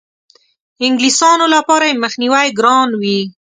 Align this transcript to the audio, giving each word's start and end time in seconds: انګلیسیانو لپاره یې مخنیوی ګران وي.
انګلیسیانو 0.85 1.45
لپاره 1.55 1.85
یې 1.89 1.99
مخنیوی 2.03 2.47
ګران 2.59 2.89
وي. 3.01 3.19